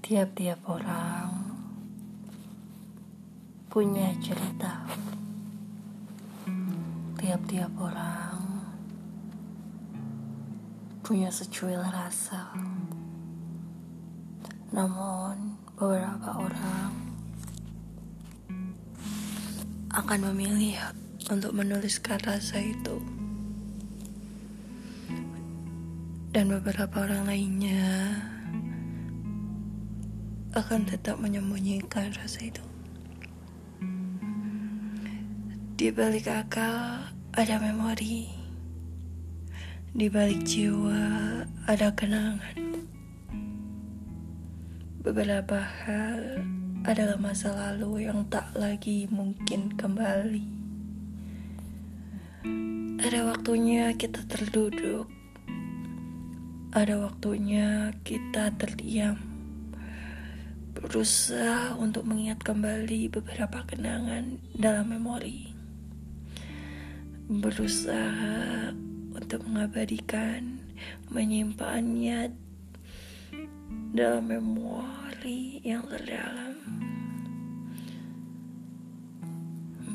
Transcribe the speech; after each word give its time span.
Tiap-tiap 0.00 0.64
orang 0.64 1.28
punya 3.68 4.16
cerita. 4.24 4.80
Tiap-tiap 7.20 7.68
orang 7.76 8.64
punya 11.04 11.28
secuil 11.28 11.84
rasa. 11.84 12.48
Namun, 14.72 15.60
beberapa 15.76 16.48
orang 16.48 16.92
akan 19.92 20.32
memilih 20.32 20.80
untuk 21.28 21.52
menuliskan 21.52 22.16
rasa 22.24 22.56
itu. 22.56 22.96
Dan 26.32 26.48
beberapa 26.48 27.04
orang 27.04 27.28
lainnya 27.28 28.16
akan 30.50 30.82
tetap 30.82 31.14
menyembunyikan 31.22 32.10
rasa 32.18 32.50
itu. 32.50 32.64
Di 35.78 35.94
balik 35.94 36.26
akal 36.26 37.06
ada 37.30 37.56
memori. 37.62 38.26
Di 39.94 40.10
balik 40.10 40.42
jiwa 40.42 40.98
ada 41.70 41.94
kenangan. 41.94 42.82
Beberapa 45.06 45.62
hal 45.86 46.42
adalah 46.82 47.16
masa 47.22 47.54
lalu 47.54 48.10
yang 48.10 48.26
tak 48.26 48.50
lagi 48.58 49.06
mungkin 49.06 49.70
kembali. 49.78 50.46
Ada 52.98 53.22
waktunya 53.22 53.94
kita 53.94 54.26
terduduk. 54.26 55.06
Ada 56.74 56.98
waktunya 57.06 57.94
kita 58.02 58.50
terdiam 58.58 59.29
berusaha 60.80 61.76
untuk 61.76 62.08
mengingat 62.08 62.40
kembali 62.40 63.12
beberapa 63.12 63.68
kenangan 63.68 64.40
dalam 64.56 64.88
memori. 64.88 65.52
Berusaha 67.28 68.72
untuk 69.12 69.44
mengabadikan, 69.44 70.56
menyimpannya 71.12 72.32
dalam 73.92 74.24
memori 74.24 75.60
yang 75.60 75.84
terdalam. 75.84 76.56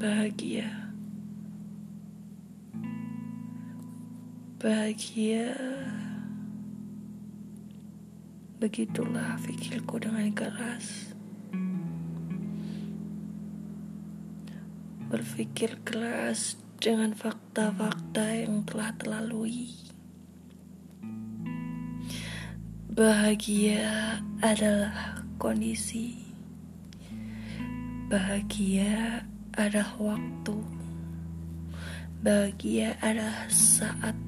Bahagia. 0.00 0.68
Bahagia. 4.56 5.52
Begitulah 8.60 9.40
pikirku 9.40 9.96
dengan 9.96 10.28
keras. 10.36 11.16
Berpikir 15.08 15.80
keras 15.80 16.60
dengan 16.76 17.16
fakta-fakta 17.16 18.20
yang 18.20 18.60
telah 18.68 18.92
terlalui. 19.00 19.72
Bahagia 22.92 24.20
adalah 24.44 25.24
kondisi. 25.40 26.20
Bahagia 28.12 29.24
adalah 29.56 29.96
waktu. 29.96 30.60
Bahagia 32.20 32.92
adalah 33.00 33.48
saat. 33.48 34.20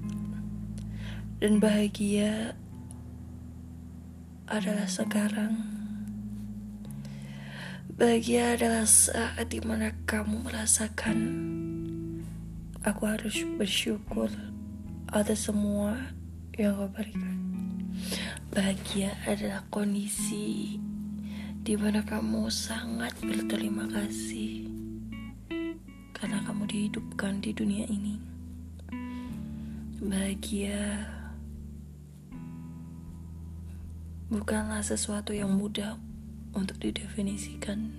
Dan 1.36 1.60
bahagia 1.60 2.56
adalah 4.52 4.84
sekarang. 4.84 5.64
Bahagia 7.96 8.52
adalah 8.52 8.84
saat 8.84 9.48
di 9.48 9.64
mana 9.64 9.96
kamu 10.04 10.44
merasakan 10.44 11.18
aku 12.84 13.08
harus 13.08 13.40
bersyukur 13.56 14.28
atas 15.08 15.48
semua 15.48 15.96
yang 16.60 16.76
kau 16.76 16.92
berikan. 16.92 17.40
Bahagia 18.52 19.16
adalah 19.24 19.64
kondisi 19.72 20.76
di 21.64 21.74
mana 21.80 22.04
kamu 22.04 22.52
sangat 22.52 23.16
berterima 23.24 23.88
kasih 23.88 24.68
karena 26.12 26.44
kamu 26.44 26.68
dihidupkan 26.68 27.40
di 27.40 27.56
dunia 27.56 27.88
ini. 27.88 28.20
Bahagia 30.02 31.08
bukanlah 34.32 34.80
sesuatu 34.80 35.36
yang 35.36 35.52
mudah 35.52 36.00
untuk 36.56 36.80
didefinisikan. 36.80 37.92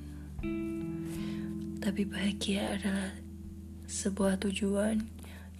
Tapi 1.77 2.01
bahagia 2.09 2.73
adalah 2.73 3.13
sebuah 3.85 4.41
tujuan 4.41 4.97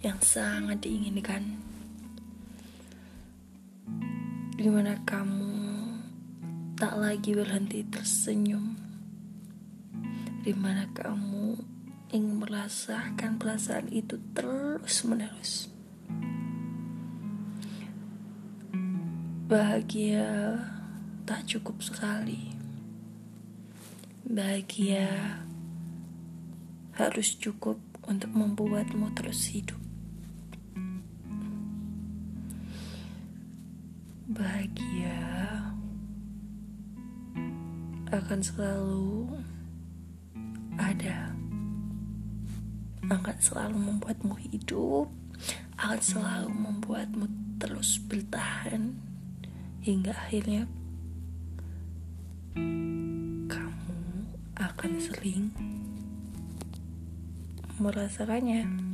yang 0.02 0.18
sangat 0.18 0.82
diinginkan. 0.82 1.62
Di 4.58 4.66
mana 4.66 4.98
kamu 5.06 5.54
tak 6.74 6.98
lagi 6.98 7.38
berhenti 7.38 7.86
tersenyum. 7.86 8.74
Di 10.42 10.50
mana 10.58 10.90
kamu 10.90 11.54
ingin 12.10 12.42
merasakan 12.42 13.38
perasaan 13.38 13.94
itu 13.94 14.18
terus 14.34 15.06
menerus. 15.06 15.73
Bahagia 19.54 20.58
tak 21.22 21.46
cukup 21.46 21.78
sekali. 21.78 22.50
Bahagia 24.26 25.06
harus 26.98 27.38
cukup 27.38 27.78
untuk 28.02 28.34
membuatmu 28.34 29.14
terus 29.14 29.46
hidup. 29.54 29.78
Bahagia 34.26 35.22
akan 38.10 38.40
selalu 38.42 39.38
ada, 40.74 41.30
akan 43.06 43.36
selalu 43.38 43.78
membuatmu 43.78 44.34
hidup, 44.50 45.06
akan 45.78 46.00
selalu 46.02 46.50
membuatmu 46.50 47.30
terus 47.62 48.02
bertahan 48.02 49.13
hingga 49.84 50.16
akhirnya 50.16 50.64
kamu 53.52 54.00
akan 54.56 54.92
sering 54.96 55.52
merasakannya. 57.76 58.93